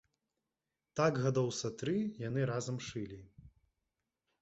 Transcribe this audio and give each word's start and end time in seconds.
Так 0.99 1.13
гадоў 1.27 1.49
са 1.59 1.69
тры 1.83 1.95
яны 2.27 2.49
разам 2.55 2.83
шылі. 2.91 3.25